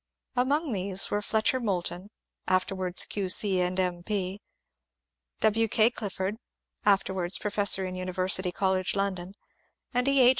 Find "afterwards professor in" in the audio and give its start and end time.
6.83-7.93